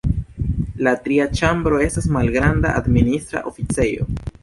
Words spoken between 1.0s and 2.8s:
tria ĉambro estas malgranda